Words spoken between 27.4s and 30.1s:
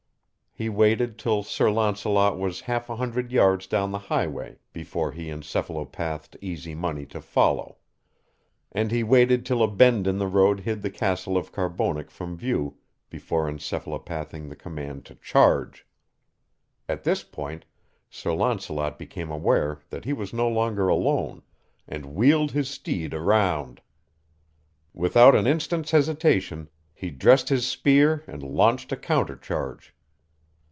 his spear and launched a counter charge.